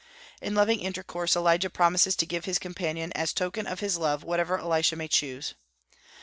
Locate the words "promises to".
1.69-2.25